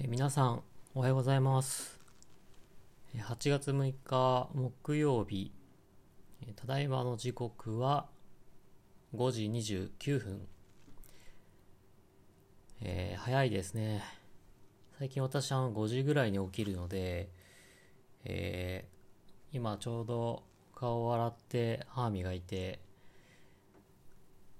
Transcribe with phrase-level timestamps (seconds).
[0.00, 0.62] えー皆さん
[0.94, 1.98] おはようございます。
[3.16, 5.50] 8月6日木曜日。
[6.54, 8.06] ただいまの時刻は
[9.16, 10.46] 5時29分。
[12.80, 14.04] えー早いですね。
[15.00, 17.32] 最近私は5時ぐらいに起きるので、
[18.24, 20.44] えー今ちょうど
[20.76, 22.78] 顔を洗って歯磨いて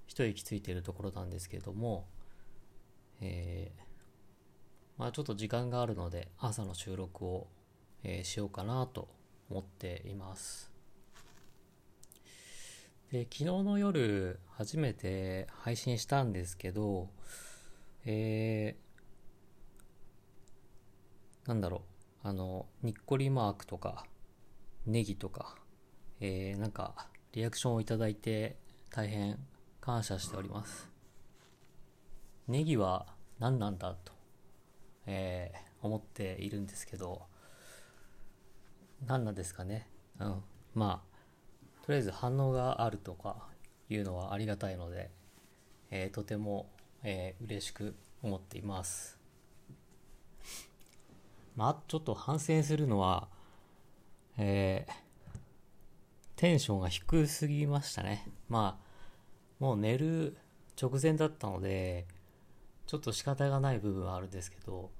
[0.05, 2.09] 一息ついてるところなんですけども、
[3.21, 3.88] えー
[4.99, 7.47] まあちょっと時間があるので朝の収録を、
[8.03, 9.07] えーしようかなと
[9.49, 10.69] 思っています。
[13.11, 17.09] で、昨日の夜初めて配信したんですけど、
[18.05, 21.83] えー、なんだろ
[22.23, 24.05] う、あの、にっこりマークとか、
[24.85, 25.55] ネギとか、
[26.19, 28.57] えー、なんかリアクションをいただいて
[28.91, 29.39] 大変
[29.81, 30.89] 感謝しております。
[32.47, 33.07] ネギは
[33.39, 34.18] 何なんだと
[35.11, 37.21] えー思っているんですけど
[39.07, 39.87] 何なんですかね。
[40.19, 40.43] うん。
[40.75, 41.01] ま
[41.81, 43.47] あとりあえず反応があるとか
[43.89, 45.09] いうのはありがたいので、
[45.89, 46.69] えーとても、
[47.01, 49.17] えー嬉しく思っています。
[51.55, 53.29] まあちょっと反省するのは
[54.37, 54.93] えー
[56.35, 58.27] テンションが低すぎましたね。
[58.49, 60.37] まあもう寝る
[60.79, 62.05] 直前だったので
[62.85, 64.91] ちょっと仕方がない部分はあるんですけど、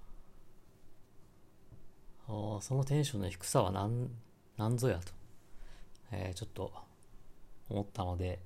[2.62, 4.08] そのテンションの低さは何、
[4.56, 5.14] 何ぞやと、
[6.12, 6.72] えーちょっと
[7.70, 8.40] 思ったので、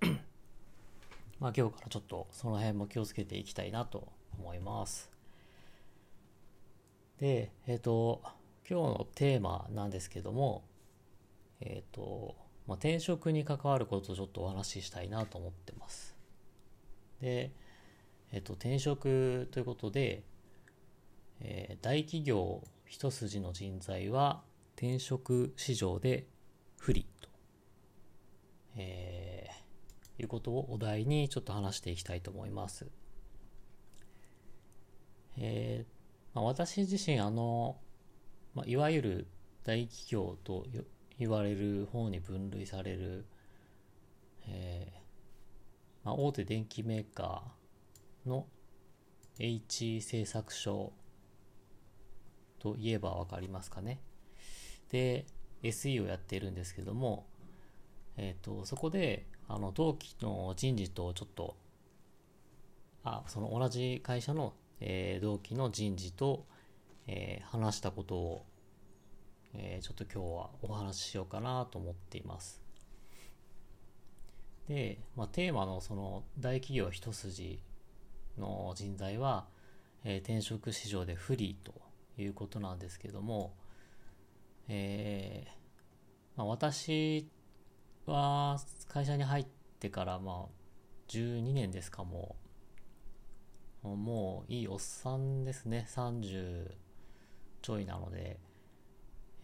[1.38, 5.12] まあ今日からちょっとその辺も気をつけていきたいなと思います。
[7.18, 8.20] で、えっ、と、
[8.68, 10.64] 今日のテーマなんですけども、
[11.60, 12.34] えっ、と、
[12.66, 16.16] まあ、転職に関わることをちょっとお話ししたいなと思ってます。
[17.20, 17.52] で、
[18.32, 20.24] えっと、転職ということで、
[21.38, 24.44] えー大企業一筋の人材は
[24.76, 26.28] 転職市場で
[26.78, 27.28] 不利と、
[28.76, 32.86] えーいうことをお題にちょっと話していきたいと思います。
[35.36, 37.78] えーまあ、私自身あの、
[38.54, 39.26] まあ、いわゆる
[39.64, 40.84] 大企業とよ
[41.18, 43.26] 言われる方に分類される、
[44.46, 48.46] えーまあ、大手電機メーカーの
[49.40, 50.92] H 製作所
[52.64, 54.00] といえばわかりますかね。
[54.90, 55.26] で、
[55.62, 57.26] SE をやっているんですけども、
[58.16, 61.56] えっ、と、そこで、あの、同期の人事とちょっと、
[63.02, 66.46] あ、その同じ会社の、えー同期の人事と、
[67.06, 68.46] えー話したことを、
[69.52, 72.62] えーちょっと今日はお話ししようかなと思っています。
[74.68, 77.60] で、まあ、テーマのその大企業一筋
[78.38, 79.46] の人材は、
[80.02, 81.83] えー転職市場で不利と
[82.18, 83.54] いうことなんですけども、
[84.68, 85.50] えー
[86.36, 87.28] まあ、私
[88.06, 88.58] は
[88.88, 89.46] 会社に入っ
[89.80, 90.64] てからまあ
[91.08, 92.44] 12年ですかもう。
[93.84, 95.86] もういいおっさんですね。
[95.90, 96.70] 30
[97.60, 98.38] ちょいなので、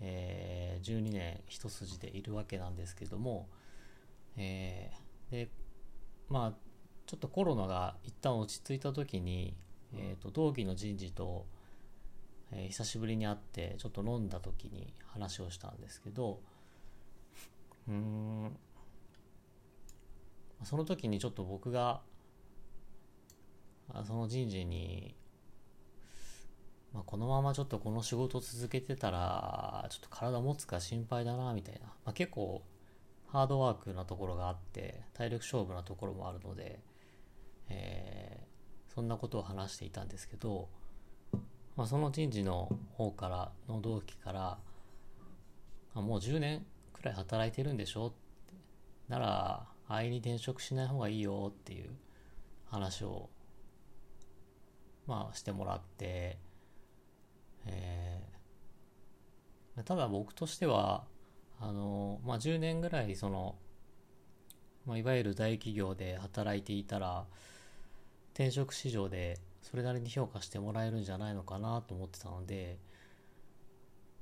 [0.01, 3.49] えー12年一筋でいるわけなんですけども、
[4.37, 5.49] えーで
[6.31, 6.71] まあ
[7.07, 9.57] ちょっとコロナが一旦落ち着いた時に、
[9.95, 11.47] えー、と同期の人事と、
[12.53, 16.41] えー久しぶりに会ってちょっと飲んだ時に話をしたんですけど
[17.89, 18.57] うーん。
[20.65, 22.03] その時にちょっと僕が
[24.07, 25.17] その人事に、
[26.93, 32.63] まあ、このままちょっとこの仕事続けてたらちょっと体持つか心配だなみたいな、まあ、結構
[33.29, 36.81] ハードワークなところがあって体力勝負なところもあるので、
[37.69, 38.51] えー
[38.93, 40.69] そんなことを話していたんですけど、
[41.81, 44.59] まあ、その人事の方からの同期から
[45.95, 48.55] あもう10年くらい働いてるんでしょって
[49.09, 51.89] ならあいに転職しない方がいいよっていう
[52.67, 53.31] 話を
[55.07, 56.37] まあしてもらって、
[57.65, 61.05] えーただ僕としては
[61.59, 63.55] あの、まあ、10年ぐらいその、
[64.85, 67.25] まあ、いわゆる大企業で働いていたら
[68.35, 72.79] 転職市場でそれなりに評価してもらえるんじゃないのかなと思ってたので、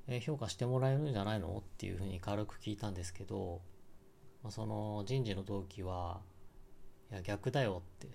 [0.06, 1.58] えー評価してもらえるんじゃないの？
[1.58, 3.60] っていうふうに軽く聞いたんですけど、
[4.42, 6.20] まあ、その人事の同期は
[7.10, 8.08] いや逆だよって、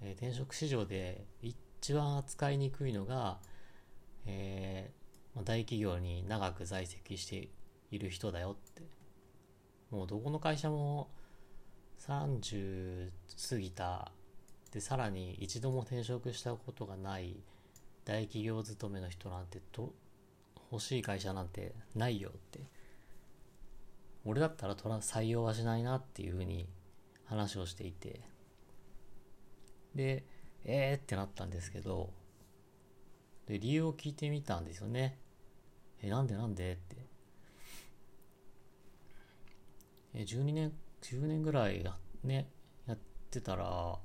[0.00, 3.38] えー転職市場で一番扱いにくいのが、
[4.26, 7.48] えーまあ大企業に長く在籍して
[7.90, 8.82] いる人だよって。
[9.90, 11.10] もうどこの会社も
[12.00, 13.10] 30
[13.48, 14.10] 過ぎた
[14.76, 17.34] でさらに一度も転職したことがない
[18.04, 19.94] 大企業勤めの人なんてと
[20.70, 22.60] 欲しい会社なんてないよって。
[24.26, 26.68] 俺だったら採用はしないなっていうふうに
[27.24, 28.20] 話をしていて。
[29.94, 30.26] で
[30.66, 32.10] えーってなったんですけど
[33.46, 35.18] で理由を聞いてみたんですよね。
[36.02, 36.96] えなんでなんでって。
[40.12, 41.82] え12年10年ぐらい
[42.24, 42.50] ね
[42.86, 42.98] やっ
[43.30, 43.98] てたら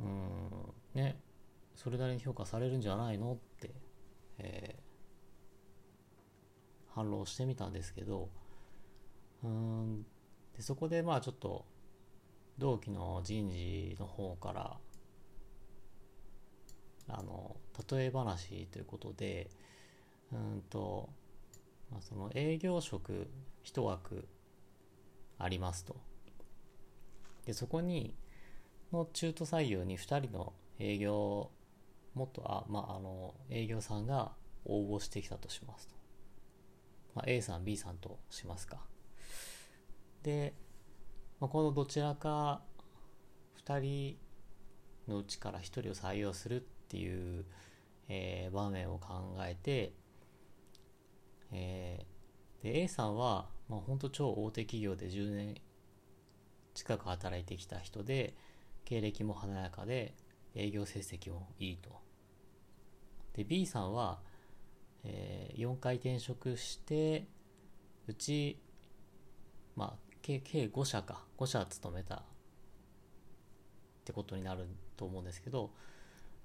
[0.00, 0.74] うん。
[0.94, 1.20] ね。
[1.74, 3.70] それなりに評価されるんじゃないのって、
[4.38, 8.28] えー、反論してみたんですけど
[9.44, 10.02] うん。
[10.56, 11.64] でそこでまあちょっと
[12.58, 14.76] 同期の人事の方から
[17.08, 17.56] あの
[17.90, 19.48] 例え話ということで
[20.32, 21.08] うんと、
[21.92, 23.28] まあ、その営業職
[23.64, 24.26] 1枠
[25.38, 25.96] ありますと。
[27.46, 28.14] でそこに
[28.92, 31.50] の中途採用に2人の営業
[32.14, 34.32] もっとあまああの営業さんが
[34.64, 35.94] 応募してきたとしますと、
[37.14, 38.78] まあ、A さん B さんとしますか。
[40.22, 40.54] で、
[41.40, 42.62] まあ、このどちらか
[43.64, 44.18] 2人
[45.06, 47.44] のうちから1人を採用するっていう、
[48.08, 49.92] えー、場面を考えて、
[51.52, 55.54] えー、で A さんは、まあ、本当超大手企業で10年
[56.74, 58.34] 近く働いてきた人で
[58.88, 60.14] 経歴も華やかで
[60.54, 61.90] 営業成績もいいと。
[63.34, 64.20] で B さんは、
[65.04, 67.26] えー、4回転職して
[68.06, 68.58] うち
[69.76, 71.26] まあ計5社か。
[71.36, 72.14] 5社勤めた。
[72.14, 72.20] っ
[74.06, 75.70] てことになると思うんですけど、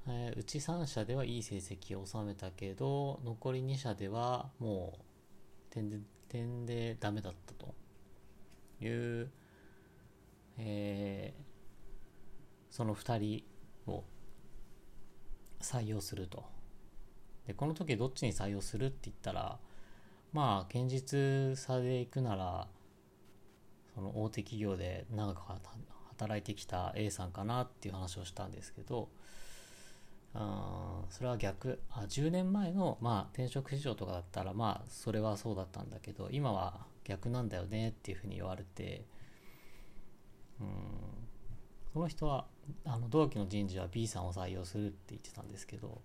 [0.09, 5.97] えー、うち3社ではいい成績を収めたけど残り2社ではもう点で
[6.27, 7.73] 点でダメだったと
[8.81, 9.31] いう、
[10.57, 11.52] えー、
[12.73, 13.43] その2人
[13.85, 14.03] を
[15.61, 16.43] 採用すると。
[17.45, 19.59] でこの時どっちに採用するって言ったら
[20.31, 22.67] まあ堅実さでいくなら
[23.93, 25.41] その大手企業で長く
[26.09, 29.09] 働いてきた A さんかなっていう話をしたんですけど
[31.09, 31.79] それは逆。
[31.91, 39.05] あ10年前の、まあ、転職市場とかだったらまあそれはそうだったんだけど今は逆なんだよねっていうふうに言われて
[40.59, 41.12] うん。
[41.93, 42.45] その人は
[42.85, 46.01] あの同期の人事は B さんを採用するって言ってたんですけど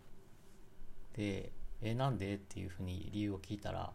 [1.16, 1.50] で
[1.80, 3.92] えなんでっていうふうに理由を聞いたら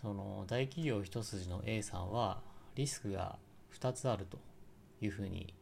[0.00, 2.40] その大企業一筋の A さんは
[2.74, 3.38] リスクが
[3.80, 4.38] 2つあると
[5.00, 5.54] いうふうに、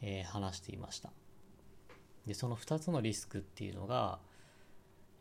[0.00, 1.10] えー、話していました。
[2.26, 4.18] でその2つのリスクっていうのが、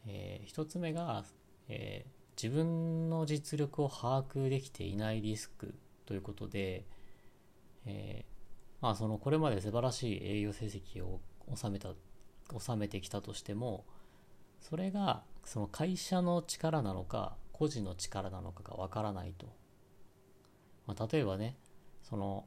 [0.07, 1.25] えー、1つ目が、
[1.67, 5.75] えー、自分の実力を把握できていないリスク
[6.05, 6.85] ということで、
[7.85, 8.23] え
[8.83, 11.21] まあそのこれまで素晴らしい営業成績を
[11.55, 11.93] 収めた
[12.59, 13.85] 収めてきたとしても
[14.59, 19.47] それがその会社の力なのか個人の力なのかがわからないと。
[20.85, 21.55] まあ、例えばね
[22.01, 22.43] その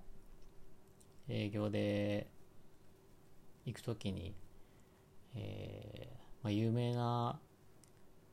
[1.27, 2.29] 営業で
[3.65, 4.35] 行く時に、
[5.35, 7.41] えーまあ、有名な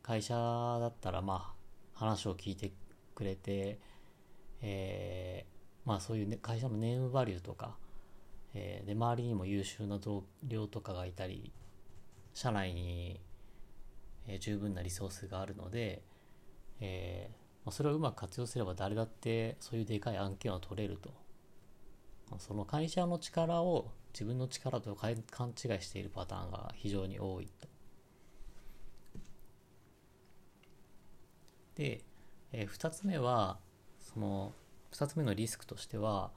[0.01, 1.53] 会社だったらま
[1.95, 2.73] あ話を聞いて
[3.15, 3.79] くれて、
[4.61, 7.77] えー、まあそういう、ね、会社のネームバリューとか、
[8.53, 11.51] えー、で周りにも優秀な同僚とかがいたり
[12.33, 13.19] 社内に、
[14.27, 16.03] えー、十分なリソースがあるので、
[16.79, 21.09] えーまあ、それをうまく活用すれば誰だってそういうでかい案件は取れると。
[22.29, 27.67] まあその会社の力を自分の力と勘違いしているパターンが非常に多いと。
[31.75, 32.03] で、
[32.51, 33.59] えー、2つ目は
[33.99, 34.53] その
[34.91, 36.31] 2つ目のリスクとしては、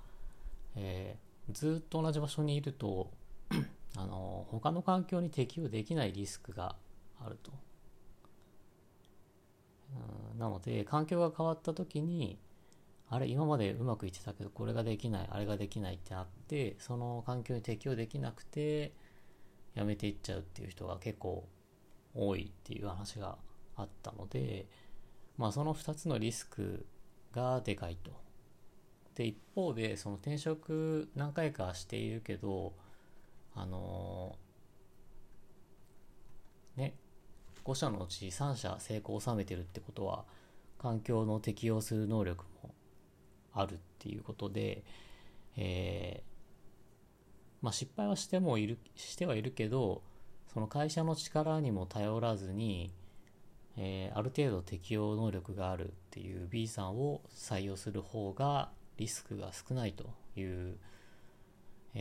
[0.76, 3.11] えー、ずっと同じ場所にいると
[3.97, 6.76] あの他の環境に適応できないリスクが
[7.25, 7.53] あると。
[10.38, 12.38] なので環境が変わった時に
[13.09, 18.93] あれ今までうまくいってたけどこれができないあれができないってなってその環境に適応できなくて
[19.75, 21.49] やめていっちゃうっていう人が結構
[22.15, 23.38] 多いっていう話が
[23.76, 24.67] あったので
[25.38, 26.85] まあその2つのリスク
[27.33, 28.25] がでかいと。
[29.16, 32.75] で一方でその転職何回かしているけど
[33.54, 34.37] あの
[36.76, 36.94] ね
[37.64, 40.25] 5社のうち3社成功を収めてるってことは
[40.78, 42.75] 環境の適応する能力も
[43.54, 44.85] あるっていうことで、
[45.56, 50.02] えー、まあ、失敗はしてもいるしてはいるけど
[50.52, 52.92] その会社の力にも頼らずに、
[53.78, 60.79] えー、ある程度適応能力があるっていう B さんを採用する方がリスクが少ないという、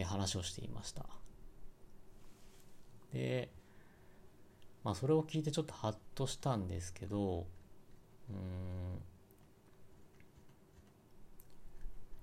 [0.03, 1.05] 話をしていました。
[3.13, 3.49] で
[4.83, 7.47] まあそれを聞いてちょっとハッとしたんですけど
[8.29, 9.01] うん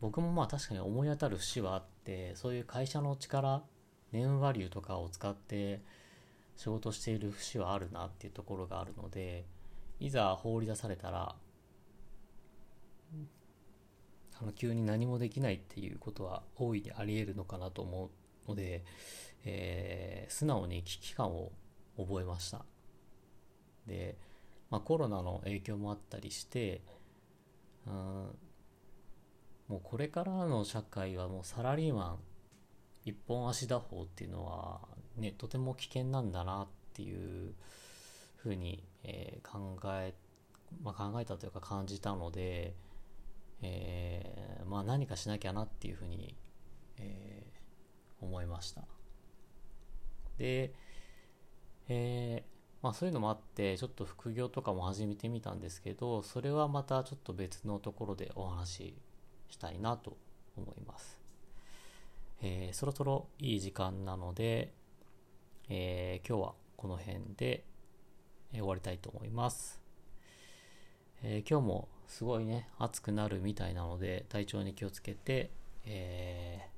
[0.02, 3.62] 僕もまあ確かに思い当たる節はあってそういう会社の力
[4.12, 5.80] ネームバリューとかを使って
[6.56, 9.46] 仕事している節はあるなっていうところがあるので
[9.98, 11.34] いざ放り出されたら
[14.42, 18.10] あの急に何もできないっていうことは大いにあり得るのかなと思
[18.46, 18.84] うので、
[19.44, 21.52] えー、素直に危機感を
[21.96, 22.64] 覚えました。
[23.86, 24.18] で、
[24.70, 26.82] まあ、コロナの影響もあったりして
[27.86, 32.18] もうこれからの社会はもうサラリーマン
[33.04, 34.80] 一本足打法っていうのは
[35.16, 37.54] ねとても危険なんだなっていう
[38.36, 40.14] ふうに、えー、考え、
[40.82, 42.74] まあ、考えたというか感じたので、
[43.62, 46.36] えー、まあ何かしなきゃなっていうふうに、
[46.98, 48.82] えー、思いました。
[50.38, 50.74] で、
[51.88, 58.94] えー、まあそういうのもあってちょっと副業とかも始めてみたんですけどそれはまたちょっと別のところでお話し
[59.50, 60.16] したいなと
[60.56, 61.20] 思います。
[62.42, 64.74] えー、そろそろいい時間なので、
[65.68, 67.64] えー、今日はこの辺で、
[68.52, 69.80] 終わりたいと思います、
[71.22, 75.50] え今日もすごいね暑くなるみたいなので体調に気をつけて、
[75.86, 76.68] え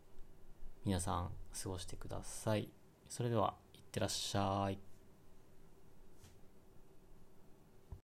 [0.84, 2.68] 皆さん過ごしてください。
[3.08, 4.78] それではいってらっしゃい。